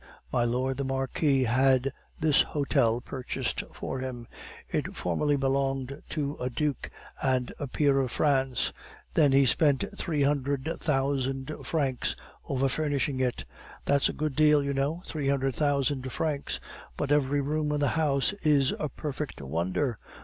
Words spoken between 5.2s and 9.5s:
belonged to a duke and a peer of France; then he